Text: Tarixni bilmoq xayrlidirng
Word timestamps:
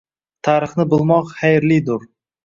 Tarixni 0.45 0.85
bilmoq 0.93 1.29
xayrlidirng 1.41 2.09